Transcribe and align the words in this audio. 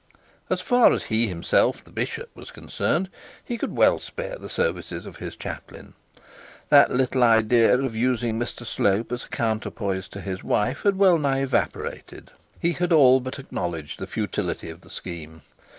As 0.49 0.61
far 0.61 0.91
as 0.93 1.03
he 1.13 1.27
himself, 1.27 1.83
the 1.83 1.91
bishop, 1.91 2.35
was 2.35 2.49
concerned, 2.49 3.07
he 3.45 3.55
could 3.55 3.77
well 3.77 3.99
spare 3.99 4.35
the 4.35 4.49
services 4.49 5.05
of 5.05 5.17
his 5.17 5.35
chaplain. 5.35 5.93
The 6.69 6.87
little 6.89 7.21
idea 7.21 7.77
of 7.77 7.95
using 7.95 8.39
Mr 8.39 8.65
Slope 8.65 9.11
as 9.11 9.25
a 9.25 9.29
counterpoise 9.29 10.09
to 10.09 10.21
his 10.21 10.43
wife 10.43 10.81
had 10.81 10.95
well 10.97 11.19
nigh 11.19 11.43
evaporated. 11.43 12.31
He 12.59 12.71
had 12.71 12.91
all 12.91 13.19
but 13.19 13.37
acknowledged 13.37 13.99
the 13.99 14.07
futility 14.07 14.71
of 14.71 14.81
the 14.81 14.89
scheme. 14.89 15.43